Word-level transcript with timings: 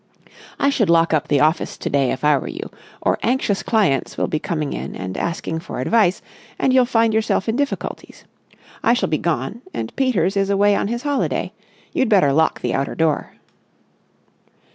"I 0.57 0.71
should 0.71 0.89
lock 0.89 1.13
up 1.13 1.27
the 1.27 1.41
office 1.41 1.77
to 1.77 1.87
day 1.87 2.09
if 2.09 2.23
I 2.23 2.35
were 2.35 2.47
you, 2.47 2.71
or 3.01 3.19
anxious 3.21 3.61
clients 3.61 4.17
will 4.17 4.25
be 4.25 4.39
coming 4.39 4.73
in 4.73 4.95
and 4.95 5.15
asking 5.15 5.59
for 5.59 5.79
advice, 5.79 6.23
and 6.57 6.73
you'll 6.73 6.85
find 6.85 7.13
yourself 7.13 7.47
in 7.47 7.55
difficulties. 7.55 8.25
I 8.81 8.93
shall 8.95 9.09
be 9.09 9.19
gone, 9.19 9.61
and 9.75 9.95
Peters 9.95 10.35
is 10.35 10.49
away 10.49 10.75
on 10.75 10.87
his 10.87 11.03
holiday. 11.03 11.53
You'd 11.93 12.09
better 12.09 12.33
lock 12.33 12.61
the 12.61 12.73
outer 12.73 12.95
door." 12.95 13.33